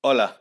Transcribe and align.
Hola. 0.00 0.40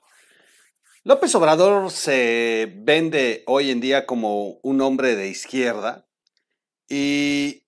López 1.03 1.33
Obrador 1.33 1.90
se 1.90 2.72
vende 2.77 3.44
hoy 3.48 3.72
en 3.72 3.80
día 3.80 4.05
como 4.05 4.60
un 4.62 4.81
hombre 4.81 5.15
de 5.15 5.29
izquierda 5.29 6.05
y 6.87 7.63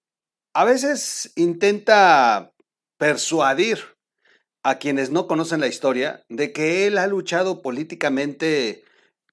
a 0.54 0.66
veces 0.66 1.34
intenta 1.36 2.54
persuadir 3.00 3.80
a 4.62 4.78
quienes 4.78 5.10
no 5.10 5.26
conocen 5.26 5.62
la 5.62 5.68
historia 5.68 6.24
de 6.30 6.54
que 6.54 6.86
él 6.86 7.00
ha 7.00 7.08
luchado 7.08 7.64
políticamente 7.64 8.84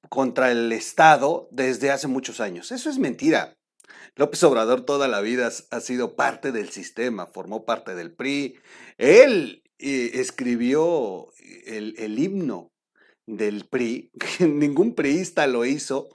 contra 0.09 0.51
el 0.51 0.73
Estado 0.73 1.49
desde 1.51 1.91
hace 1.91 2.07
muchos 2.07 2.41
años. 2.41 2.73
Eso 2.73 2.89
es 2.89 2.97
mentira. 2.99 3.59
López 4.15 4.43
Obrador 4.45 4.87
toda 4.87 5.09
la 5.09 5.21
vida 5.21 5.51
ha 5.71 5.81
sido 5.81 6.17
parte 6.17 6.53
del 6.53 6.71
sistema, 6.71 7.27
formó 7.27 7.67
parte 7.67 7.95
del 7.95 8.15
PRI. 8.15 8.59
Él 8.97 9.63
eh, 9.79 10.13
escribió 10.15 11.33
el, 11.67 12.19
himno 12.19 12.73
del 13.27 13.67
PRI, 13.67 14.11
ningún 14.41 14.95
priista 14.95 15.47
lo 15.47 15.65
hizo. 15.65 16.09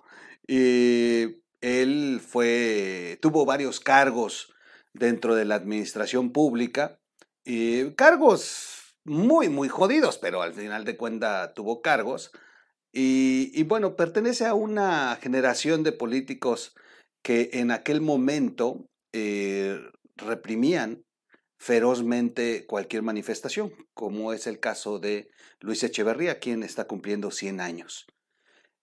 él 0.47 2.21
fue, 2.25 3.19
tuvo 3.21 3.45
varios 3.45 3.79
cargos 3.79 4.53
dentro 4.93 5.35
de 5.35 5.45
la 5.45 5.55
administración 5.55 6.31
pública, 6.31 6.99
y 7.43 7.91
cargos 7.91 8.81
muy, 9.03 9.49
muy 9.49 9.67
jodidos, 9.67 10.17
pero 10.17 10.41
al 10.41 10.53
final 10.53 10.85
de 10.85 10.97
cuentas 10.97 11.53
tuvo 11.53 11.81
cargos. 11.81 12.31
Y, 12.93 13.63
bueno, 13.63 13.95
pertenece 13.95 14.45
a 14.45 14.53
una 14.53 15.17
generación 15.21 15.83
de 15.83 15.93
políticos 15.93 16.75
que 17.23 17.49
en 17.53 17.71
aquel 17.71 18.01
momento 18.01 18.89
eh, 19.13 19.79
reprimían 20.17 21.03
ferozmente 21.61 22.65
cualquier 22.65 23.03
manifestación, 23.03 23.71
como 23.93 24.33
es 24.33 24.47
el 24.47 24.59
caso 24.59 24.97
de 24.97 25.29
Luis 25.59 25.83
Echeverría, 25.83 26.39
quien 26.39 26.63
está 26.63 26.85
cumpliendo 26.85 27.29
100 27.29 27.61
años. 27.61 28.07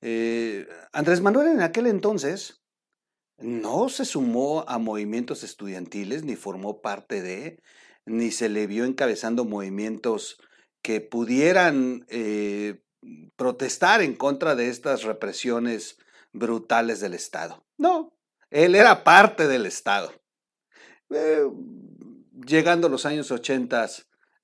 Eh, 0.00 0.68
Andrés 0.92 1.20
Manuel 1.20 1.48
en 1.48 1.60
aquel 1.60 1.88
entonces 1.88 2.62
no 3.36 3.88
se 3.88 4.04
sumó 4.04 4.64
a 4.68 4.78
movimientos 4.78 5.42
estudiantiles, 5.42 6.22
ni 6.22 6.36
formó 6.36 6.80
parte 6.80 7.20
de, 7.20 7.60
ni 8.06 8.30
se 8.30 8.48
le 8.48 8.68
vio 8.68 8.84
encabezando 8.84 9.44
movimientos 9.44 10.40
que 10.80 11.00
pudieran 11.00 12.06
eh, 12.06 12.80
protestar 13.34 14.02
en 14.02 14.14
contra 14.14 14.54
de 14.54 14.68
estas 14.68 15.02
represiones 15.02 15.98
brutales 16.32 17.00
del 17.00 17.14
Estado. 17.14 17.66
No, 17.76 18.16
él 18.50 18.76
era 18.76 19.02
parte 19.02 19.48
del 19.48 19.66
Estado. 19.66 20.12
Eh, 21.10 21.42
llegando 22.46 22.86
a 22.86 22.90
los 22.90 23.06
años 23.06 23.30
80, 23.30 23.88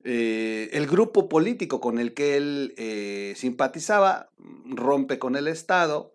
eh, 0.04 0.68
el 0.72 0.86
grupo 0.86 1.28
político 1.28 1.80
con 1.80 1.98
el 1.98 2.14
que 2.14 2.36
él 2.36 2.74
eh, 2.76 3.34
simpatizaba 3.36 4.30
rompe 4.66 5.18
con 5.18 5.36
el 5.36 5.48
Estado 5.48 6.14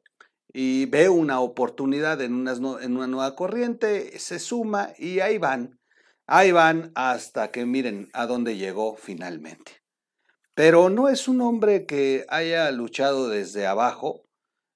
y 0.53 0.85
ve 0.85 1.09
una 1.09 1.39
oportunidad 1.41 2.21
en 2.21 2.33
una, 2.33 2.53
en 2.53 2.97
una 2.97 3.07
nueva 3.07 3.35
corriente, 3.35 4.17
se 4.19 4.39
suma 4.39 4.93
y 4.97 5.19
ahí 5.19 5.37
van, 5.37 5.79
ahí 6.27 6.51
van 6.51 6.91
hasta 6.95 7.51
que 7.51 7.65
miren 7.65 8.09
a 8.13 8.25
dónde 8.25 8.57
llegó 8.57 8.95
finalmente. 8.95 9.83
Pero 10.53 10.89
no 10.89 11.07
es 11.07 11.27
un 11.27 11.41
hombre 11.41 11.85
que 11.85 12.25
haya 12.29 12.69
luchado 12.71 13.29
desde 13.29 13.65
abajo 13.65 14.23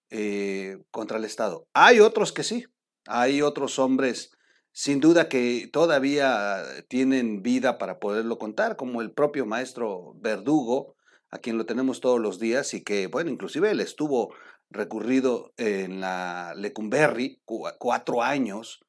eh, 0.09 0.77
contra 0.91 1.17
el 1.17 1.25
Estado. 1.25 1.67
Hay 1.73 1.99
otros 1.99 2.31
que 2.31 2.43
sí, 2.43 2.65
hay 3.05 3.41
otros 3.41 3.79
hombres 3.79 4.32
sin 4.73 4.99
duda 4.99 5.29
que 5.29 5.69
todavía 5.71 6.63
tienen 6.87 7.43
vida 7.43 7.77
para 7.77 7.99
poderlo 7.99 8.39
contar, 8.39 8.75
como 8.75 9.01
el 9.01 9.11
propio 9.11 9.45
maestro 9.45 10.15
Verdugo, 10.19 10.95
a 11.29 11.37
quien 11.37 11.57
lo 11.57 11.65
tenemos 11.65 12.01
todos 12.01 12.19
los 12.19 12.39
días 12.39 12.73
y 12.73 12.83
que, 12.83 13.07
bueno, 13.07 13.29
inclusive 13.29 13.71
él 13.71 13.79
estuvo 13.79 14.33
recurrido 14.71 15.53
en 15.57 16.01
la 16.01 16.53
Lecumberri 16.57 17.39
cuatro 17.45 18.23
años 18.23 18.83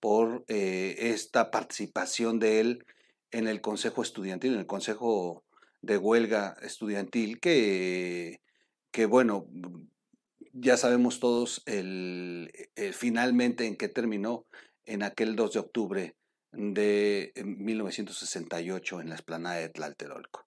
por 0.00 0.44
eh, 0.48 0.96
esta 0.98 1.50
participación 1.50 2.40
de 2.40 2.60
él 2.60 2.86
en 3.30 3.46
el 3.46 3.60
Consejo 3.60 4.02
Estudiantil, 4.02 4.54
en 4.54 4.60
el 4.60 4.66
Consejo 4.66 5.44
de 5.82 5.98
Huelga 5.98 6.56
Estudiantil, 6.62 7.38
que, 7.38 8.40
que 8.90 9.06
bueno, 9.06 9.46
ya 10.52 10.76
sabemos 10.76 11.20
todos 11.20 11.62
el, 11.66 12.50
eh, 12.74 12.92
finalmente 12.92 13.66
en 13.66 13.76
qué 13.76 13.88
terminó 13.88 14.46
en 14.88 15.02
aquel 15.02 15.36
2 15.36 15.52
de 15.52 15.58
octubre 15.58 16.16
de 16.52 17.32
1968 17.44 19.00
en 19.00 19.10
la 19.10 19.14
esplanada 19.14 19.56
de 19.56 19.68
Tlaltelolco. 19.68 20.46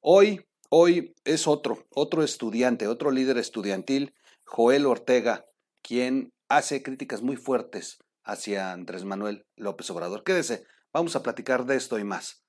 Hoy, 0.00 0.46
hoy 0.68 1.14
es 1.24 1.46
otro, 1.46 1.86
otro 1.90 2.22
estudiante, 2.22 2.86
otro 2.86 3.10
líder 3.10 3.38
estudiantil, 3.38 4.14
Joel 4.44 4.86
Ortega, 4.86 5.44
quien 5.82 6.32
hace 6.48 6.82
críticas 6.82 7.22
muy 7.22 7.36
fuertes 7.36 7.98
hacia 8.24 8.72
Andrés 8.72 9.04
Manuel 9.04 9.46
López 9.56 9.90
Obrador. 9.90 10.22
Quédese, 10.22 10.64
vamos 10.92 11.16
a 11.16 11.22
platicar 11.22 11.64
de 11.64 11.76
esto 11.76 11.98
y 11.98 12.04
más. 12.04 12.44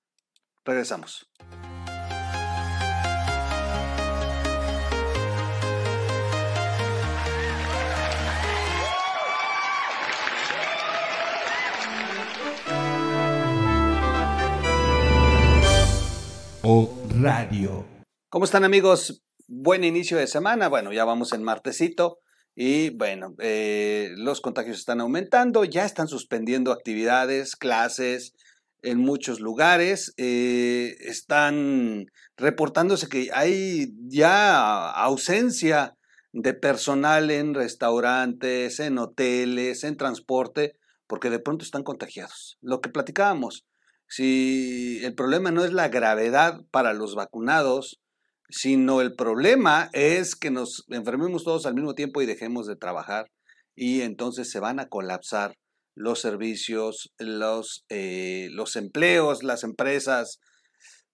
Regresamos. 0.65 1.29
¿Cómo 18.29 18.45
están 18.45 18.63
amigos? 18.63 19.21
Buen 19.47 19.83
inicio 19.83 20.17
de 20.17 20.27
semana. 20.27 20.69
Bueno, 20.69 20.93
ya 20.93 21.03
vamos 21.03 21.33
en 21.33 21.43
martesito 21.43 22.19
y 22.55 22.91
bueno, 22.91 23.35
eh, 23.39 24.11
los 24.15 24.39
contagios 24.39 24.77
están 24.77 25.01
aumentando, 25.01 25.65
ya 25.65 25.85
están 25.85 26.07
suspendiendo 26.07 26.71
actividades, 26.71 27.57
clases 27.57 28.33
en 28.81 28.99
muchos 28.99 29.41
lugares. 29.41 30.13
Eh, 30.15 30.95
están 31.01 32.05
reportándose 32.37 33.09
que 33.09 33.29
hay 33.33 33.91
ya 34.07 34.91
ausencia 34.91 35.97
de 36.31 36.53
personal 36.53 37.29
en 37.29 37.53
restaurantes, 37.55 38.79
en 38.79 38.99
hoteles, 38.99 39.83
en 39.83 39.97
transporte, 39.97 40.77
porque 41.07 41.29
de 41.29 41.39
pronto 41.39 41.65
están 41.65 41.83
contagiados. 41.83 42.57
Lo 42.61 42.79
que 42.79 42.89
platicábamos, 42.89 43.65
si 44.09 44.99
el 45.03 45.13
problema 45.13 45.51
no 45.51 45.63
es 45.63 45.71
la 45.71 45.87
gravedad 45.87 46.61
para 46.71 46.93
los 46.93 47.15
vacunados, 47.15 47.99
sino 48.49 49.01
el 49.01 49.15
problema 49.15 49.89
es 49.93 50.35
que 50.35 50.49
nos 50.49 50.85
enfermemos 50.89 51.43
todos 51.43 51.65
al 51.65 51.75
mismo 51.75 51.93
tiempo 51.93 52.21
y 52.21 52.25
dejemos 52.25 52.65
de 52.65 52.75
trabajar 52.75 53.27
y 53.75 54.01
entonces 54.01 54.49
se 54.49 54.59
van 54.59 54.79
a 54.79 54.89
colapsar 54.89 55.55
los 55.95 56.19
servicios, 56.19 57.13
los, 57.19 57.85
eh, 57.89 58.47
los 58.51 58.75
empleos, 58.75 59.43
las 59.43 59.63
empresas. 59.63 60.39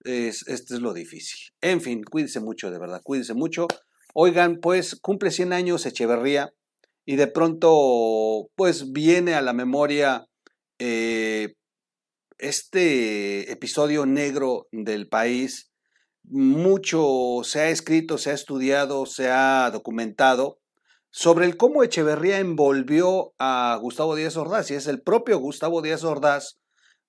Es, 0.04 0.46
esto 0.48 0.74
es 0.74 0.80
lo 0.80 0.94
difícil. 0.94 1.38
En 1.60 1.80
fin, 1.80 2.02
cuídense 2.02 2.40
mucho, 2.40 2.70
de 2.70 2.78
verdad, 2.78 3.02
cuídense 3.02 3.34
mucho. 3.34 3.66
Oigan, 4.14 4.58
pues 4.60 4.96
cumple 5.00 5.30
100 5.30 5.52
años 5.52 5.84
Echeverría 5.84 6.50
y 7.04 7.16
de 7.16 7.26
pronto 7.26 8.48
pues 8.54 8.92
viene 8.92 9.34
a 9.34 9.42
la 9.42 9.52
memoria 9.52 10.26
eh, 10.78 11.54
este 12.38 13.50
episodio 13.50 14.06
negro 14.06 14.68
del 14.72 15.08
país, 15.08 15.72
mucho 16.24 17.42
se 17.44 17.60
ha 17.60 17.68
escrito, 17.70 18.18
se 18.18 18.30
ha 18.30 18.34
estudiado, 18.34 19.06
se 19.06 19.30
ha 19.30 19.70
documentado 19.70 20.60
sobre 21.10 21.46
el 21.46 21.56
cómo 21.56 21.82
Echeverría 21.82 22.40
envolvió 22.40 23.32
a 23.38 23.78
Gustavo 23.80 24.16
Díaz 24.16 24.36
Ordaz, 24.36 24.70
y 24.70 24.74
es 24.74 24.86
el 24.86 25.00
propio 25.00 25.38
Gustavo 25.38 25.80
Díaz 25.80 26.04
Ordaz 26.04 26.58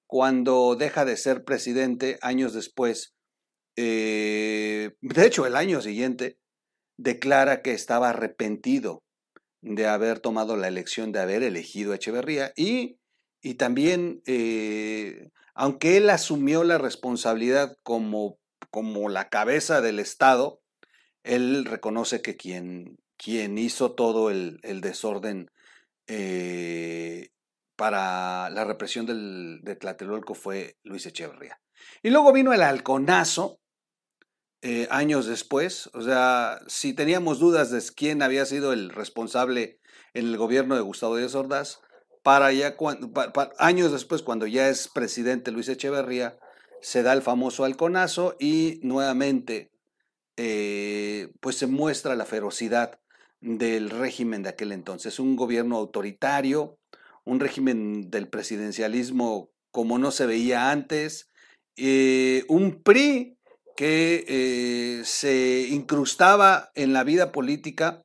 cuando 0.05 0.75
deja 0.75 1.03
de 1.03 1.17
ser 1.17 1.43
presidente 1.43 2.17
años 2.21 2.53
después, 2.53 3.15
eh, 3.75 4.91
de 5.01 5.25
hecho 5.25 5.45
el 5.45 5.57
año 5.57 5.81
siguiente, 5.81 6.39
declara 6.97 7.61
que 7.61 7.73
estaba 7.73 8.09
arrepentido 8.09 9.03
de 9.61 9.87
haber 9.87 10.19
tomado 10.19 10.55
la 10.55 10.69
elección, 10.69 11.11
de 11.11 11.19
haber 11.19 11.43
elegido 11.43 11.91
a 11.91 11.95
Echeverría 11.95 12.53
y 12.55 12.99
y 13.47 13.53
también, 13.53 14.21
eh, 14.25 15.29
aunque 15.55 15.95
él 15.95 16.09
asumió 16.09 16.65
la 16.65 16.77
responsabilidad 16.77 17.77
como, 17.81 18.39
como 18.71 19.07
la 19.07 19.29
cabeza 19.29 19.79
del 19.79 19.99
Estado, 19.99 20.59
él 21.23 21.63
reconoce 21.63 22.21
que 22.21 22.35
quien, 22.35 22.97
quien 23.15 23.57
hizo 23.57 23.93
todo 23.93 24.31
el, 24.31 24.59
desorden 24.81 25.49
eh, 26.07 27.29
para 27.77 28.49
la 28.49 28.65
represión 28.65 29.05
del, 29.05 29.61
de 29.63 29.77
Tlatelolco 29.77 30.33
fue 30.33 30.75
Luis 30.83 31.05
Echeverría. 31.05 31.61
Y 32.03 32.09
luego 32.09 32.33
vino 32.33 32.51
el 32.51 32.63
halconazo, 32.63 33.61
eh, 34.61 34.89
años 34.91 35.25
después. 35.25 35.89
O 35.93 36.01
sea, 36.01 36.59
si 36.67 36.91
teníamos 36.91 37.39
dudas 37.39 37.71
de 37.71 37.81
quién 37.95 38.21
había 38.21 38.45
sido 38.45 38.73
el 38.73 38.89
responsable 38.89 39.79
en 40.13 40.25
el 40.25 40.35
gobierno 40.35 40.75
de 40.75 40.81
Gustavo 40.81 41.15
Díaz 41.15 41.33
Ordaz, 41.33 41.79
para 42.27 42.51
ya 42.51 42.75
años 43.57 43.93
después, 43.93 44.21
cuando 44.21 44.47
ya 44.47 44.67
es 44.67 44.89
presidente 44.89 45.49
Luis 45.49 45.69
Echeverría, 45.69 46.37
se 46.81 47.01
da 47.01 47.13
el 47.13 47.21
famoso 47.21 47.63
halconazo 47.63 48.35
y 48.37 48.81
nuevamente 48.83 49.71
eh, 50.35 51.31
pues 51.39 51.57
se 51.57 51.67
muestra 51.67 52.17
la 52.17 52.25
ferocidad 52.25 52.99
del 53.39 53.89
régimen 53.89 54.43
de 54.43 54.49
aquel 54.49 54.73
entonces, 54.73 55.21
un 55.21 55.37
gobierno 55.37 55.77
autoritario, 55.77 56.77
un 57.23 57.39
régimen 57.39 58.11
del 58.11 58.27
presidencialismo 58.27 59.49
como 59.71 59.97
no 59.97 60.11
se 60.11 60.25
veía 60.25 60.69
antes, 60.69 61.29
eh, 61.77 62.43
un 62.49 62.83
PRI 62.83 63.37
que 63.77 64.25
eh, 64.27 65.01
se 65.05 65.69
incrustaba 65.69 66.71
en 66.75 66.91
la 66.91 67.05
vida 67.05 67.31
política 67.31 68.03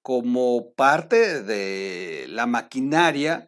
como 0.00 0.72
parte 0.72 1.42
de 1.42 2.24
la 2.30 2.46
maquinaria 2.46 3.47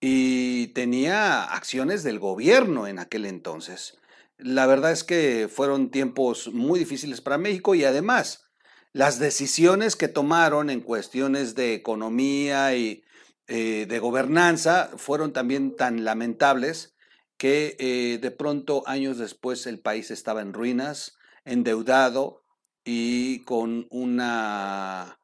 y 0.00 0.68
tenía 0.68 1.44
acciones 1.44 2.02
del 2.02 2.18
gobierno 2.18 2.86
en 2.86 2.98
aquel 2.98 3.26
entonces. 3.26 3.98
La 4.38 4.66
verdad 4.66 4.92
es 4.92 5.04
que 5.04 5.48
fueron 5.52 5.90
tiempos 5.90 6.48
muy 6.52 6.78
difíciles 6.78 7.20
para 7.20 7.38
México 7.38 7.74
y 7.74 7.84
además 7.84 8.50
las 8.92 9.18
decisiones 9.18 9.94
que 9.96 10.08
tomaron 10.08 10.70
en 10.70 10.80
cuestiones 10.80 11.54
de 11.54 11.74
economía 11.74 12.74
y 12.74 13.04
eh, 13.46 13.86
de 13.88 13.98
gobernanza 13.98 14.90
fueron 14.96 15.32
también 15.32 15.76
tan 15.76 16.04
lamentables 16.04 16.96
que 17.36 17.76
eh, 17.78 18.18
de 18.20 18.30
pronto 18.30 18.82
años 18.86 19.18
después 19.18 19.66
el 19.66 19.80
país 19.80 20.10
estaba 20.10 20.40
en 20.40 20.52
ruinas, 20.52 21.16
endeudado 21.44 22.42
y 22.84 23.44
con 23.44 23.86
una, 23.90 25.19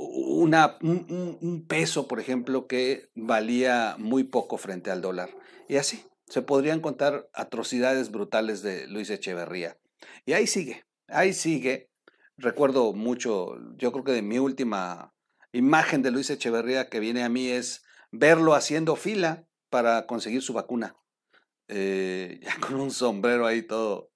una 0.00 0.78
un, 0.80 1.66
peso, 1.68 2.08
por 2.08 2.20
ejemplo, 2.20 2.66
que 2.66 3.10
valía 3.14 3.96
muy 3.98 4.24
poco 4.24 4.56
frente 4.56 4.90
al 4.90 5.02
dólar. 5.02 5.30
Y 5.68 5.76
así 5.76 6.04
se 6.26 6.42
podrían 6.42 6.80
contar 6.80 7.28
atrocidades 7.34 8.10
brutales 8.10 8.62
de 8.62 8.86
Luis 8.86 9.10
Echeverría. 9.10 9.76
Y 10.24 10.32
ahí 10.32 10.46
sigue, 10.46 10.84
ahí 11.08 11.32
sigue. 11.32 11.90
Recuerdo 12.36 12.92
mucho, 12.92 13.58
yo 13.76 13.92
creo 13.92 14.04
que 14.04 14.12
de 14.12 14.22
mi 14.22 14.38
última 14.38 15.12
imagen 15.52 16.02
de 16.02 16.10
Luis 16.10 16.30
Echeverría 16.30 16.88
que 16.88 17.00
viene 17.00 17.22
a 17.22 17.28
mí 17.28 17.48
es 17.48 17.82
verlo 18.10 18.54
haciendo 18.54 18.96
fila 18.96 19.46
para 19.68 20.06
conseguir 20.06 20.42
su 20.42 20.52
vacuna. 20.52 20.96
Eh, 21.68 22.40
con 22.60 22.80
un 22.80 22.90
sombrero 22.90 23.46
ahí 23.46 23.62
todo 23.62 24.10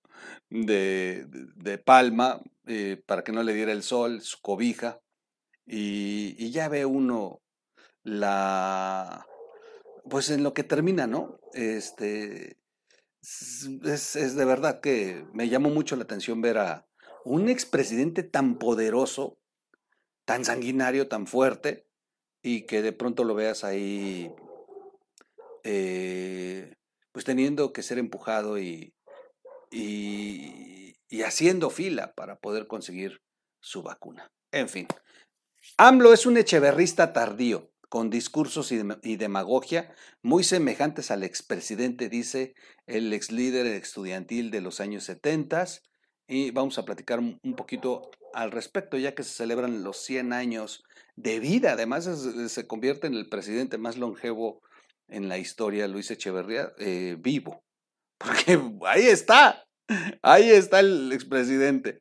de, 0.48 1.82
palma 1.84 2.40
eh, 2.66 3.02
para 3.06 3.22
que 3.22 3.32
no 3.32 3.42
le 3.42 3.54
diera 3.54 3.72
el 3.72 3.82
sol, 3.82 4.22
su 4.22 4.40
cobija, 4.40 5.00
y, 5.66 6.50
ya 6.50 6.68
ve 6.68 6.84
uno 6.84 7.42
la, 8.02 9.26
pues 10.08 10.30
en 10.30 10.42
lo 10.42 10.54
que 10.54 10.64
termina, 10.64 11.06
¿no? 11.06 11.38
Este, 11.52 12.58
es, 13.22 14.36
de 14.36 14.44
verdad 14.44 14.80
que 14.80 15.24
me 15.32 15.48
llamó 15.48 15.70
mucho 15.70 15.96
la 15.96 16.04
atención 16.04 16.40
ver 16.40 16.58
a 16.58 16.86
un 17.24 17.48
expresidente 17.48 18.22
tan 18.22 18.58
poderoso, 18.58 19.38
tan 20.24 20.44
sanguinario, 20.44 21.08
tan 21.08 21.26
fuerte, 21.26 21.86
y 22.42 22.66
que 22.66 22.82
de 22.82 22.92
pronto 22.92 23.24
lo 23.24 23.34
veas 23.34 23.64
ahí 23.64 24.30
eh, 25.64 26.74
pues 27.10 27.24
teniendo 27.24 27.72
que 27.72 27.82
ser 27.82 27.98
empujado 27.98 28.58
y, 28.58 28.94
y, 29.70 30.94
haciendo 31.22 31.70
fila 31.70 32.12
para 32.14 32.38
poder 32.38 32.66
conseguir 32.66 33.22
su 33.60 33.82
vacuna. 33.82 34.30
En 34.52 34.68
fin, 34.68 34.86
AMLO 35.76 36.12
es 36.12 36.24
un 36.24 36.36
echeverrista 36.36 37.12
tardío, 37.12 37.72
con 37.88 38.08
discursos 38.08 38.70
y, 38.70 39.16
demagogia 39.16 39.92
muy 40.22 40.44
semejantes 40.44 41.10
al 41.10 41.24
expresidente, 41.24 42.08
dice 42.08 42.54
el 42.86 43.12
ex 43.12 43.32
líder 43.32 43.66
estudiantil 43.66 44.52
de 44.52 44.60
los 44.60 44.80
años 44.80 45.04
70. 45.04 45.66
Y 46.28 46.52
vamos 46.52 46.78
a 46.78 46.84
platicar 46.84 47.18
un 47.18 47.56
poquito 47.56 48.10
al 48.32 48.52
respecto, 48.52 48.98
ya 48.98 49.14
que 49.14 49.24
se 49.24 49.34
celebran 49.34 49.82
los 49.82 49.98
100 49.98 50.32
años 50.32 50.84
de 51.16 51.40
vida. 51.40 51.72
Además, 51.72 52.08
se 52.48 52.66
convierte 52.68 53.08
en 53.08 53.14
el 53.14 53.28
presidente 53.28 53.76
más 53.76 53.96
longevo 53.96 54.60
en 55.08 55.28
la 55.28 55.38
historia 55.38 55.88
Luis 55.88 56.10
Echeverría 56.10 56.72
eh, 56.78 57.16
vivo. 57.18 57.64
Porque 58.18 58.60
ahí 58.86 59.06
está, 59.06 59.64
ahí 60.22 60.50
está 60.50 60.80
el 60.80 61.12
expresidente. 61.12 62.00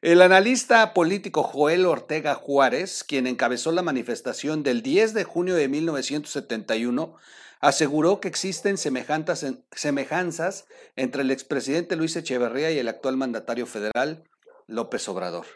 El 0.00 0.22
analista 0.22 0.94
político 0.94 1.42
Joel 1.42 1.86
Ortega 1.86 2.34
Juárez, 2.34 3.04
quien 3.04 3.26
encabezó 3.26 3.72
la 3.72 3.82
manifestación 3.82 4.62
del 4.62 4.82
10 4.82 5.14
de 5.14 5.24
junio 5.24 5.54
de 5.54 5.68
1971, 5.68 7.16
aseguró 7.60 8.20
que 8.20 8.28
existen 8.28 8.76
semejanzas 8.76 10.66
entre 10.96 11.22
el 11.22 11.30
expresidente 11.30 11.96
Luis 11.96 12.16
Echeverría 12.16 12.70
y 12.70 12.78
el 12.78 12.88
actual 12.88 13.16
mandatario 13.16 13.66
federal 13.66 14.24
López 14.66 15.08
Obrador. 15.08 15.46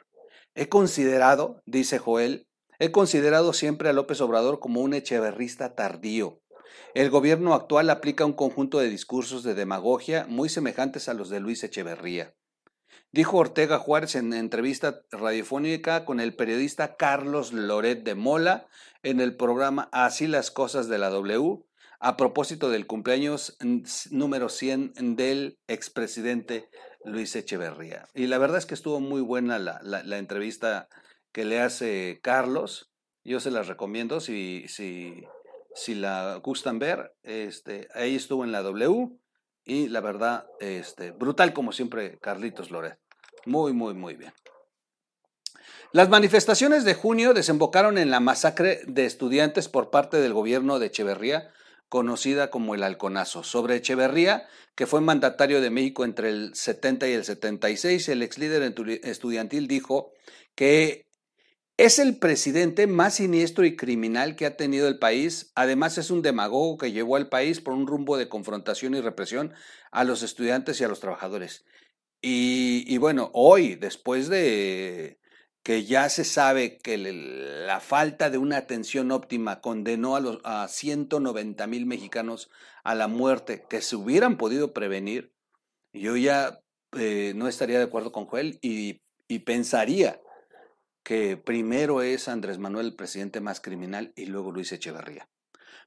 He 0.55 0.69
considerado, 0.69 1.63
dice 1.67 1.99
Joel, 1.99 2.47
he 2.79 2.93
considerado 2.93 3.53
siempre 3.53 3.89
a 3.89 3.93
López 3.93 4.21
Obrador 4.21 4.61
como 4.61 4.81
un 4.81 4.95
echeverrista 4.95 5.75
tardío, 5.75 6.41
el 6.95 7.11
gobierno 7.11 7.55
actual 7.55 7.91
aplica 7.91 8.25
un 8.25 8.33
conjunto 8.33 8.79
de 8.79 8.89
discursos 8.89 9.43
de 9.43 9.55
demagogia 9.55 10.27
muy 10.29 10.49
semejantes 10.49 11.09
a 11.09 11.15
los 11.15 11.29
de 11.29 11.41
Luis 11.41 11.63
Echeverría. 11.63 12.35
Dijo 13.17 13.39
Ortega 13.39 13.79
Juárez 13.79 14.15
en 14.15 14.35
entrevista 14.35 15.01
radiofónica 15.11 16.05
con 16.05 16.21
el 16.21 16.37
periodista 16.37 16.97
Carlos 16.97 17.55
Loret 17.55 18.05
de 18.05 18.15
Mola 18.15 18.67
en 19.03 19.21
el 19.21 19.35
programa 19.37 19.89
Así 19.91 20.27
las 20.27 20.51
cosas 20.51 20.89
de 20.89 20.99
la 20.99 21.09
W, 21.09 21.65
a 21.99 22.19
propósito 22.19 22.69
del 22.69 22.87
cumpleaños 22.87 23.57
número 24.11 24.51
100 24.51 25.17
del 25.17 25.59
expresidente 25.67 26.69
Luis 27.07 27.35
Echeverría. 27.35 28.07
Y 28.13 28.27
la 28.27 28.37
verdad 28.37 28.59
es 28.59 28.67
que 28.67 28.75
estuvo 28.75 29.01
muy 29.01 29.23
buena 29.23 29.59
la, 29.59 29.81
la 29.83 30.19
entrevista 30.19 30.91
que 31.33 31.47
le 31.47 31.63
hace 31.63 32.21
Carlos. 32.23 32.93
Yo 33.25 33.41
se 33.41 33.51
las 33.51 33.67
recomiendo 33.67 34.21
si, 34.21 34.67
si, 34.69 35.25
si 35.75 35.95
la 35.95 36.39
gustan 36.45 36.79
ver, 36.79 37.15
este, 37.23 37.89
ahí 37.95 38.15
estuvo 38.15 38.45
en 38.45 38.53
la 38.53 38.61
W 38.61 39.19
y 39.65 39.89
la 39.89 40.01
verdad, 40.01 40.47
este, 40.61 41.11
brutal 41.11 41.53
como 41.53 41.73
siempre 41.73 42.19
Carlitos 42.19 42.71
Loret. 42.71 43.06
Muy, 43.47 43.73
muy, 43.73 43.95
muy 43.95 44.15
bien. 44.15 44.33
Las 45.93 46.09
manifestaciones 46.09 46.85
de 46.85 46.95
junio 46.95 47.33
desembocaron 47.33 47.97
en 47.97 48.11
la 48.11 48.21
masacre 48.21 48.81
de 48.87 49.07
estudiantes 49.07 49.69
por 49.69 49.91
parte 49.91 50.19
del 50.19 50.35
gobierno 50.35 50.79
de 50.79 50.87
Echeverría, 50.87 51.51
conocida 51.89 52.51
como 52.51 52.75
el 52.75 52.83
Halconazo. 52.83 53.45
Sobre 53.45 53.77
Echeverría, 53.77 54.47
que 54.75 54.87
fue 54.87 55.01
mandatario 55.01 55.61
de 55.61 55.71
México 55.71 56.05
entre 56.05 56.31
el 56.31 56.55
70 56.55 57.09
y 57.09 57.13
el 57.13 57.25
76, 57.25 58.09
el 58.09 58.23
ex 58.23 58.37
líder 58.37 58.75
estudiantil 59.05 59.69
dijo 59.69 60.13
que 60.57 61.07
es 61.77 61.99
el 62.01 62.19
presidente 62.19 62.87
más 62.87 63.15
siniestro 63.15 63.65
y 63.65 63.77
criminal 63.77 64.35
que 64.35 64.47
ha 64.47 64.57
tenido 64.57 64.89
el 64.89 64.99
país. 64.99 65.53
Además, 65.55 65.99
es 65.99 66.11
un 66.11 66.23
demagogo 66.23 66.79
que 66.79 66.91
llevó 66.91 67.17
al 67.17 67.29
país 67.29 67.61
por 67.61 67.75
un 67.75 67.87
rumbo 67.87 68.17
de 68.17 68.29
confrontación 68.29 68.95
y 68.95 69.01
represión 69.01 69.55
a 69.93 70.03
los 70.03 70.23
estudiantes 70.23 70.81
y 70.81 70.85
a 70.85 70.89
los 70.89 71.01
trabajadores. 71.01 71.65
Y, 72.23 72.97
bueno, 72.99 73.31
hoy, 73.35 73.77
después 73.77 74.29
de 74.29 75.19
que 75.63 75.85
ya 75.85 76.09
se 76.09 76.25
sabe 76.25 76.79
que 76.79 76.97
la 76.97 77.81
falta 77.81 78.31
de 78.31 78.39
una 78.39 78.57
atención 78.57 79.11
óptima 79.11 79.61
condenó 79.61 80.15
a, 80.15 80.21
los, 80.21 80.39
a 80.45 80.69
190 80.69 81.67
mil 81.67 81.87
mexicanos 81.87 82.51
a 82.85 82.95
la 82.95 83.09
muerte 83.09 83.65
que 83.69 83.83
se 83.83 83.97
hubieran 83.97 84.37
podido 84.37 84.73
prevenir, 84.73 85.33
yo 85.93 86.17
ya 86.17 86.61
eh, 86.97 87.33
no 87.35 87.49
estaría 87.49 87.79
de 87.79 87.85
acuerdo 87.85 88.13
con 88.13 88.27
Joel 88.27 88.59
y, 88.63 89.03
y 89.27 89.41
pensaría 89.41 90.21
que 91.03 91.37
primero 91.37 92.03
es 92.03 92.29
Andrés 92.29 92.59
Manuel 92.59 92.87
el 92.87 92.97
presidente 92.97 93.41
más 93.41 93.61
criminal 93.61 94.13
y 94.17 94.27
luego 94.27 94.53
Luis 94.53 94.73
Echeverría. 94.73 95.29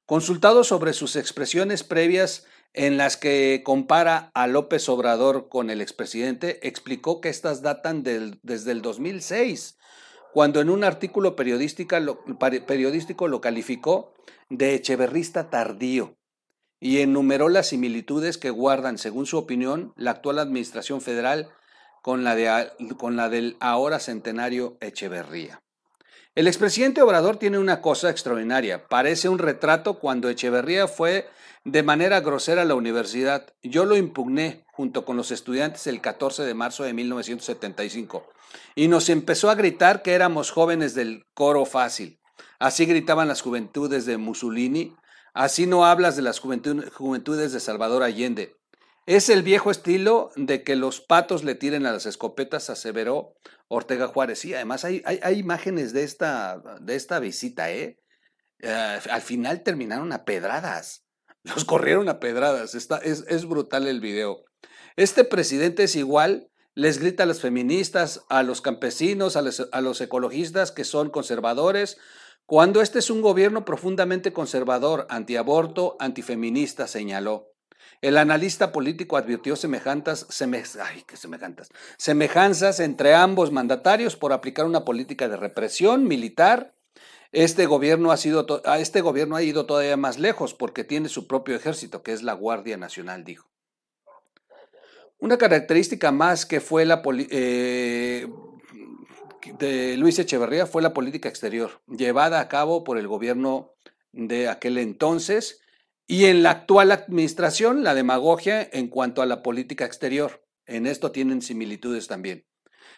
Consultado 0.05 0.63
sobre 0.63 0.93
sus 0.93 1.15
expresiones 1.15 1.83
previas 1.83 2.47
en 2.73 2.97
las 2.97 3.17
que 3.17 3.61
compara 3.65 4.31
a 4.33 4.47
López 4.47 4.87
Obrador 4.89 5.49
con 5.49 5.69
el 5.69 5.81
expresidente, 5.81 6.67
explicó 6.67 7.21
que 7.21 7.29
estas 7.29 7.61
datan 7.61 8.03
desde 8.03 8.71
el 8.71 8.81
2006, 8.81 9.77
cuando 10.33 10.61
en 10.61 10.69
un 10.69 10.83
artículo 10.83 11.35
periodístico 11.35 11.97
lo 13.27 13.41
calificó 13.41 14.13
de 14.49 14.75
echeverrista 14.75 15.49
tardío 15.49 16.15
y 16.79 16.99
enumeró 16.99 17.49
las 17.49 17.67
similitudes 17.67 18.37
que 18.37 18.49
guardan, 18.51 18.97
según 18.97 19.25
su 19.25 19.37
opinión, 19.37 19.93
la 19.97 20.11
actual 20.11 20.39
administración 20.39 21.01
federal 21.01 21.49
con 22.01 22.23
la, 22.23 22.35
de, 22.35 22.71
con 22.97 23.15
la 23.15 23.29
del 23.29 23.57
ahora 23.59 23.99
centenario 23.99 24.77
Echeverría. 24.79 25.61
El 26.39 26.47
expresidente 26.47 27.01
Obrador 27.01 27.35
tiene 27.35 27.59
una 27.59 27.81
cosa 27.81 28.09
extraordinaria. 28.09 28.87
Parece 28.87 29.27
un 29.27 29.39
retrato 29.39 29.99
cuando 29.99 30.29
Echeverría 30.29 30.87
fue 30.87 31.27
de 31.65 31.83
manera 31.83 32.21
grosera 32.21 32.61
a 32.61 32.65
la 32.65 32.75
universidad. 32.75 33.53
Yo 33.61 33.83
lo 33.83 33.97
impugné 33.97 34.63
junto 34.71 35.03
con 35.03 35.17
los 35.17 35.31
estudiantes 35.31 35.85
el 35.85 35.99
14 35.99 36.43
de 36.43 36.53
marzo 36.53 36.83
de 36.85 36.93
1975 36.93 38.25
y 38.73 38.87
nos 38.87 39.09
empezó 39.09 39.49
a 39.49 39.55
gritar 39.55 40.01
que 40.01 40.13
éramos 40.13 40.51
jóvenes 40.51 40.95
del 40.95 41.25
coro 41.33 41.65
fácil. 41.65 42.21
Así 42.57 42.85
gritaban 42.85 43.27
las 43.27 43.41
juventudes 43.41 44.05
de 44.05 44.15
Mussolini. 44.15 44.95
Así 45.33 45.67
no 45.67 45.85
hablas 45.85 46.15
de 46.15 46.21
las 46.21 46.39
juventudes 46.39 47.51
de 47.51 47.59
Salvador 47.59 48.01
Allende. 48.01 48.55
Es 49.09 49.29
el 49.29 49.41
viejo 49.41 49.71
estilo 49.71 50.29
de 50.35 50.63
que 50.63 50.75
los 50.75 51.01
patos 51.01 51.43
le 51.43 51.55
tiren 51.55 51.87
a 51.87 51.91
las 51.91 52.05
escopetas, 52.05 52.69
aseveró 52.69 53.33
Ortega 53.67 54.05
Juárez. 54.05 54.37
Sí, 54.37 54.53
además 54.53 54.85
hay, 54.85 55.01
hay, 55.03 55.39
imágenes 55.39 55.93
de 55.93 56.03
esta, 56.03 56.61
de 56.79 56.95
esta 56.95 57.17
visita, 57.17 57.71
¿eh? 57.71 57.99
¿eh? 58.59 58.99
Al 59.09 59.21
final 59.23 59.63
terminaron 59.63 60.13
a 60.13 60.25
pedradas. 60.25 61.07
Los 61.43 61.65
corrieron 61.65 62.07
a 62.07 62.19
pedradas. 62.19 62.75
Está, 62.75 62.97
es, 62.99 63.25
es 63.27 63.47
brutal 63.47 63.87
el 63.87 63.99
video. 63.99 64.43
Este 64.95 65.23
presidente 65.23 65.85
es 65.85 65.95
igual, 65.95 66.51
les 66.75 66.99
grita 66.99 67.23
a 67.23 67.25
las 67.25 67.41
feministas, 67.41 68.21
a 68.29 68.43
los 68.43 68.61
campesinos, 68.61 69.35
a 69.35 69.41
los, 69.41 69.67
a 69.71 69.81
los 69.81 70.01
ecologistas 70.01 70.71
que 70.71 70.83
son 70.83 71.09
conservadores, 71.09 71.97
cuando 72.45 72.79
este 72.79 72.99
es 72.99 73.09
un 73.09 73.23
gobierno 73.23 73.65
profundamente 73.65 74.33
conservador, 74.33 75.07
antiaborto, 75.09 75.97
antifeminista, 75.99 76.85
señaló. 76.85 77.49
El 78.01 78.17
analista 78.17 78.71
político 78.71 79.17
advirtió 79.17 79.57
semejanzas, 79.57 80.25
semejanzas 81.97 82.79
entre 82.79 83.13
ambos 83.13 83.51
mandatarios 83.51 84.15
por 84.15 84.31
aplicar 84.31 84.65
una 84.65 84.85
política 84.85 85.27
de 85.27 85.35
represión 85.35 86.07
militar. 86.07 86.73
Este 87.31 87.65
gobierno, 87.65 88.11
ha 88.11 88.17
sido 88.17 88.45
este 88.77 89.01
gobierno 89.01 89.35
ha 89.35 89.43
ido 89.43 89.65
todavía 89.65 89.97
más 89.97 90.17
lejos 90.17 90.53
porque 90.53 90.85
tiene 90.85 91.09
su 91.09 91.27
propio 91.27 91.55
ejército, 91.55 92.01
que 92.01 92.13
es 92.13 92.23
la 92.23 92.33
Guardia 92.33 92.77
Nacional, 92.77 93.25
dijo. 93.25 93.49
Una 95.19 95.37
característica 95.37 96.13
más 96.13 96.45
que 96.45 96.61
fue 96.61 96.85
la, 96.85 97.03
eh, 97.05 98.27
de 99.59 99.97
Luis 99.97 100.17
Echeverría 100.17 100.65
fue 100.65 100.81
la 100.81 100.93
política 100.93 101.27
exterior, 101.27 101.81
llevada 101.87 102.39
a 102.39 102.47
cabo 102.47 102.85
por 102.85 102.97
el 102.97 103.09
gobierno 103.09 103.73
de 104.13 104.47
aquel 104.47 104.77
entonces 104.77 105.58
y 106.09 106.25
en 106.25 106.43
la 106.43 106.51
actual 106.51 106.91
administración 106.91 107.85
la 107.85 107.95
demagogia 107.95 108.67
en 108.73 108.89
cuanto 108.89 109.21
a 109.21 109.25
la 109.25 109.41
política 109.41 109.85
exterior. 109.85 110.43
En 110.65 110.85
esto 110.85 111.13
tienen 111.13 111.41
similitudes 111.41 112.07
también. 112.07 112.45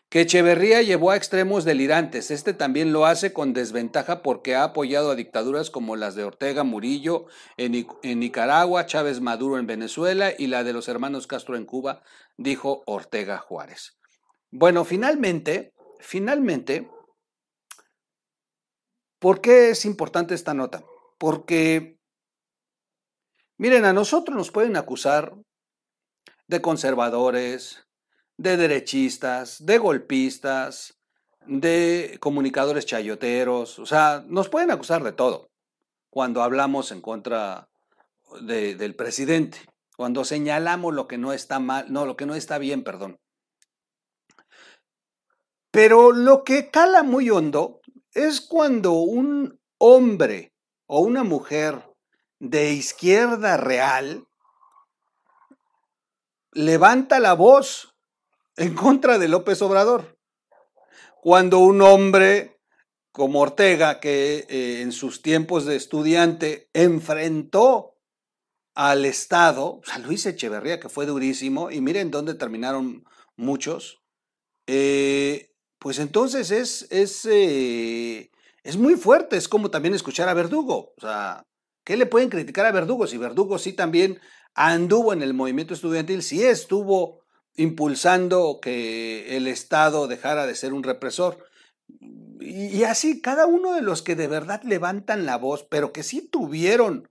Que 0.09 0.21
Echeverría 0.21 0.81
llevó 0.81 1.11
a 1.11 1.15
extremos 1.15 1.63
delirantes. 1.63 2.31
Este 2.31 2.53
también 2.53 2.91
lo 2.91 3.05
hace 3.05 3.31
con 3.31 3.53
desventaja 3.53 4.23
porque 4.23 4.55
ha 4.55 4.63
apoyado 4.63 5.11
a 5.11 5.15
dictaduras 5.15 5.69
como 5.69 5.95
las 5.95 6.15
de 6.15 6.23
Ortega 6.23 6.63
Murillo 6.63 7.27
en, 7.57 7.87
en 8.01 8.19
Nicaragua, 8.19 8.87
Chávez 8.87 9.21
Maduro 9.21 9.59
en 9.59 9.67
Venezuela 9.67 10.31
y 10.35 10.47
la 10.47 10.63
de 10.63 10.73
los 10.73 10.87
hermanos 10.87 11.27
Castro 11.27 11.55
en 11.55 11.65
Cuba, 11.65 12.01
dijo 12.37 12.81
Ortega 12.87 13.37
Juárez. 13.37 13.99
Bueno, 14.49 14.83
finalmente, 14.83 15.73
Finalmente, 16.01 16.89
¿por 19.19 19.39
qué 19.39 19.69
es 19.69 19.85
importante 19.85 20.33
esta 20.33 20.53
nota? 20.53 20.83
Porque, 21.19 21.99
miren, 23.61 23.85
a 23.85 23.93
nosotros 23.93 24.35
nos 24.35 24.49
pueden 24.49 24.75
acusar 24.75 25.35
de 26.47 26.61
conservadores, 26.63 27.85
de 28.35 28.57
derechistas, 28.57 29.63
de 29.63 29.77
golpistas, 29.77 30.99
de 31.45 32.17
comunicadores 32.19 32.87
chayoteros, 32.87 33.77
o 33.77 33.85
sea, 33.85 34.25
nos 34.27 34.49
pueden 34.49 34.71
acusar 34.71 35.03
de 35.03 35.11
todo 35.11 35.51
cuando 36.09 36.41
hablamos 36.41 36.91
en 36.91 37.01
contra 37.01 37.69
del 38.41 38.95
presidente, 38.95 39.59
cuando 39.95 40.25
señalamos 40.25 40.95
lo 40.95 41.07
que 41.07 41.19
no 41.19 41.31
está 41.31 41.59
mal, 41.59 41.85
no, 41.93 42.07
lo 42.07 42.15
que 42.15 42.25
no 42.25 42.33
está 42.33 42.57
bien, 42.57 42.83
perdón. 42.83 43.19
Pero 45.69 46.11
lo 46.13 46.43
que 46.43 46.71
cala 46.71 47.03
muy 47.03 47.29
hondo 47.29 47.79
es 48.15 48.41
cuando 48.41 48.93
un 48.93 49.59
hombre 49.77 50.51
o 50.87 51.01
una 51.01 51.23
mujer 51.23 51.90
de 52.41 52.73
izquierda 52.73 53.55
real 53.55 54.27
levanta 56.53 57.19
la 57.19 57.33
voz 57.33 57.95
en 58.57 58.73
contra 58.73 59.19
de 59.19 59.27
López 59.27 59.61
Obrador. 59.61 60.17
Cuando 61.21 61.59
un 61.59 61.83
hombre 61.83 62.59
como 63.11 63.41
Ortega, 63.41 63.99
que 63.99 64.47
eh, 64.49 64.81
en 64.81 64.91
sus 64.91 65.21
tiempos 65.21 65.65
de 65.65 65.75
estudiante 65.75 66.67
enfrentó 66.73 67.99
al 68.73 69.05
Estado, 69.05 69.81
sea, 69.85 69.99
Luis 69.99 70.25
Echeverría, 70.25 70.79
que 70.79 70.89
fue 70.89 71.05
durísimo, 71.05 71.69
y 71.69 71.79
miren 71.79 72.09
dónde 72.09 72.33
terminaron 72.33 73.05
muchos, 73.35 74.01
eh, 74.65 75.53
pues 75.77 75.99
entonces 75.99 76.49
es, 76.49 76.87
es, 76.89 77.23
eh, 77.25 78.31
es 78.63 78.77
muy 78.77 78.95
fuerte. 78.95 79.37
Es 79.37 79.47
como 79.47 79.69
también 79.69 79.93
escuchar 79.93 80.27
a 80.27 80.33
Verdugo. 80.33 80.93
O 80.97 81.01
sea, 81.01 81.45
¿qué 81.83 81.97
le 81.97 82.05
pueden 82.05 82.29
criticar 82.29 82.65
a 82.65 82.71
Verdugo? 82.71 83.07
Si 83.07 83.17
Verdugo 83.17 83.57
sí 83.57 83.73
también 83.73 84.19
anduvo 84.53 85.13
en 85.13 85.21
el 85.21 85.33
movimiento 85.33 85.73
estudiantil, 85.73 86.23
sí 86.23 86.43
estuvo 86.43 87.21
impulsando 87.55 88.59
que 88.61 89.37
el 89.37 89.47
Estado 89.47 90.07
dejara 90.07 90.45
de 90.45 90.55
ser 90.55 90.73
un 90.73 90.83
represor. 90.83 91.45
Y, 92.39 92.83
así, 92.83 93.21
cada 93.21 93.45
uno 93.45 93.73
de 93.73 93.81
los 93.81 94.01
que 94.01 94.15
de 94.15 94.27
verdad 94.27 94.61
levantan 94.63 95.25
la 95.25 95.37
voz, 95.37 95.63
pero 95.69 95.93
que 95.93 96.03
sí 96.03 96.27
tuvieron 96.27 97.09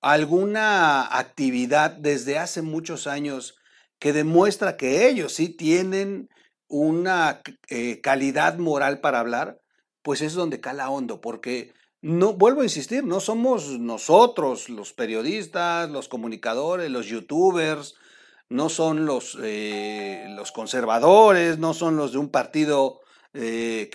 alguna 0.00 1.18
actividad 1.18 1.90
desde 1.90 2.38
hace 2.38 2.62
muchos 2.62 3.06
años 3.06 3.58
que 3.98 4.12
demuestra 4.12 4.76
que 4.76 5.08
ellos 5.08 5.34
sí 5.34 5.48
tienen 5.48 6.30
una 6.68 7.42
eh, 7.68 8.00
calidad 8.00 8.58
moral 8.58 9.00
para 9.00 9.18
hablar, 9.18 9.60
pues 10.02 10.22
es 10.22 10.34
donde 10.34 10.60
cala 10.60 10.88
hondo, 10.88 11.20
porque 11.20 11.74
no, 12.02 12.32
vuelvo 12.34 12.62
a 12.62 12.64
insistir, 12.64 13.04
no 13.04 13.20
somos 13.20 13.78
nosotros 13.78 14.68
los 14.68 14.92
periodistas, 14.92 15.90
los 15.90 16.08
comunicadores, 16.08 16.90
los 16.90 17.06
youtubers, 17.06 17.96
no 18.48 18.68
son 18.68 19.06
los, 19.06 19.38
eh, 19.42 20.26
los 20.30 20.52
conservadores, 20.52 21.58
no 21.58 21.74
son 21.74 21.96
los 21.96 22.12
de 22.12 22.18
un 22.18 22.30
partido 22.30 23.00
eh, 23.34 23.90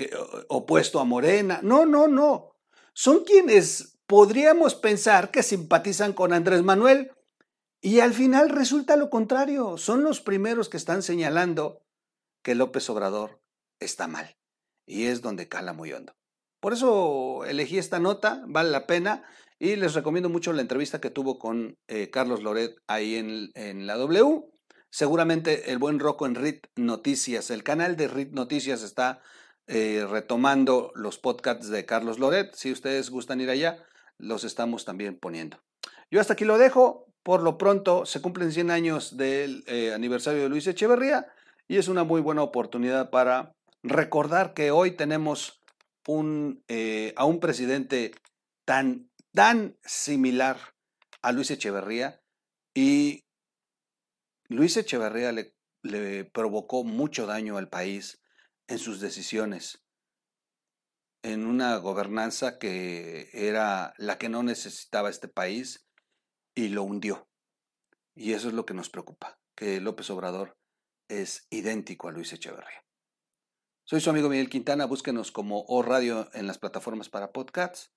opuesto 0.48 1.00
a 1.00 1.06
Morena, 1.06 1.60
no, 1.64 1.86
no, 1.86 2.08
no, 2.08 2.56
son 2.94 3.24
quienes 3.24 3.98
podríamos 4.08 4.76
pensar 4.76 5.32
que 5.32 5.44
simpatizan 5.44 6.14
con 6.14 6.32
Andrés 6.32 6.64
Manuel 6.64 7.12
y 7.82 8.00
al 8.00 8.14
final 8.14 8.50
resulta 8.50 8.96
lo 8.96 9.10
contrario, 9.10 9.78
son 9.78 10.04
los 10.04 10.22
primeros 10.22 10.70
que 10.70 10.78
están 10.78 11.04
señalando 11.04 11.84
que 12.42 12.56
López 12.56 12.90
Obrador 12.90 13.42
está 13.80 14.08
mal. 14.08 14.38
Y 14.88 15.06
es 15.06 15.22
donde 15.22 15.48
cala 15.48 15.74
muy 15.74 15.92
hondo. 15.94 16.16
Por 16.66 16.74
eso 16.74 17.46
elegí 17.46 17.78
esta 17.78 18.00
nota, 18.00 18.42
vale 18.48 18.72
la 18.72 18.88
pena. 18.88 19.22
Y 19.60 19.76
les 19.76 19.94
recomiendo 19.94 20.30
mucho 20.30 20.52
la 20.52 20.64
entrevista 20.64 21.00
que 21.00 21.12
tuvo 21.12 21.38
con 21.38 21.78
eh, 21.88 22.10
Carlos 22.10 22.42
Loret 22.42 22.76
ahí 22.88 23.18
en, 23.54 23.86
la 23.86 23.98
W. 23.98 24.46
Seguramente 24.90 25.72
el 25.72 25.78
buen 25.78 26.00
Rocco 26.00 26.26
en 26.26 26.34
RIT 26.34 26.66
Noticias, 26.76 27.52
el 27.52 27.62
canal 27.62 27.96
de 27.96 28.08
RIT 28.08 28.32
Noticias 28.32 28.82
está 28.82 29.22
eh, 29.68 30.08
retomando 30.10 30.92
los 30.96 31.20
podcasts 31.20 31.70
de 31.70 31.86
Carlos 31.86 32.18
Loret. 32.18 32.56
Si 32.56 32.72
ustedes 32.72 33.12
gustan 33.12 33.42
ir 33.42 33.52
allá, 33.52 33.78
los 34.18 34.44
estamos 34.44 34.86
también 34.86 35.20
poniendo. 35.20 35.60
Yo 36.10 36.20
hasta 36.20 36.34
aquí 36.34 36.46
lo 36.46 36.58
dejo. 36.58 37.06
Por 37.22 37.44
lo 37.44 37.60
pronto 37.60 38.08
se 38.08 38.24
cumplen 38.24 38.52
100 38.52 38.72
años 38.72 39.18
del 39.18 39.64
eh, 39.68 39.94
aniversario 39.94 40.42
de 40.42 40.50
Luis 40.50 40.66
Echeverría 40.66 41.28
y 41.68 41.78
es 41.78 41.90
una 41.90 42.04
muy 42.04 42.22
buena 42.22 42.42
oportunidad 42.42 43.12
para 43.12 43.52
recordar 43.84 44.56
que 44.56 44.72
hoy 44.72 44.90
tenemos 44.90 45.62
un, 46.08 46.64
eh, 46.68 47.14
a 47.16 47.26
un 47.26 47.40
presidente 47.40 48.12
tan, 48.66 49.10
tan 49.34 49.78
similar 49.84 50.76
a 51.22 51.32
Luis 51.32 51.52
Echeverría 51.52 52.22
y 52.74 53.26
Luis 54.48 54.78
Echeverría 54.78 55.32
le, 55.32 55.56
le 55.82 56.26
provocó 56.26 56.84
mucho 56.84 57.26
daño 57.26 57.58
al 57.58 57.70
país 57.70 58.22
en 58.68 58.80
sus 58.80 59.00
decisiones, 59.00 59.84
en 61.24 61.46
una 61.46 61.78
gobernanza 61.78 62.60
que 62.60 63.30
era 63.34 63.94
la 63.98 64.18
que 64.18 64.30
no 64.30 64.44
necesitaba 64.44 65.10
este 65.10 65.28
país 65.28 65.88
y 66.56 66.70
lo 66.70 66.84
hundió. 66.84 67.28
Y 68.16 68.34
eso 68.34 68.48
es 68.48 68.54
lo 68.54 68.66
que 68.66 68.74
nos 68.74 68.90
preocupa, 68.90 69.40
que 69.56 69.82
López 69.82 70.10
Obrador 70.10 70.58
es 71.10 71.48
idéntico 71.50 72.08
a 72.08 72.12
Luis 72.12 72.32
Echeverría. 72.34 72.85
Soy 73.88 74.02
su 74.02 74.10
amigo 74.10 74.30
Miguel 74.30 74.50
Quintana, 74.50 74.86
búsquenos 74.86 75.32
como 75.32 75.64
O 75.68 75.84
Radio 75.84 76.28
en 76.34 76.48
las 76.48 76.58
plataformas 76.58 77.08
para 77.10 77.32
podcasts. 77.32 77.92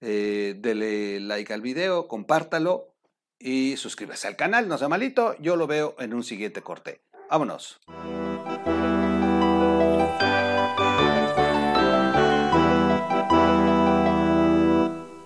Eh, 0.00 0.56
dele 0.58 1.20
like 1.20 1.52
al 1.52 1.60
video, 1.60 2.08
compártalo 2.08 2.96
y 3.38 3.76
suscríbase 3.76 4.26
al 4.26 4.34
canal, 4.34 4.66
no 4.66 4.78
sea 4.78 4.88
malito. 4.88 5.36
Yo 5.38 5.54
lo 5.54 5.68
veo 5.68 5.94
en 6.00 6.12
un 6.12 6.24
siguiente 6.24 6.62
corte. 6.62 7.02
Vámonos. 7.30 7.78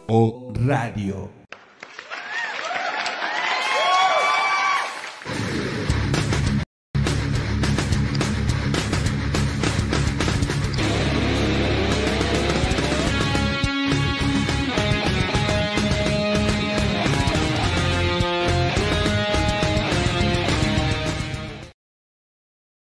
O 0.09 0.53
Radio. 0.55 1.42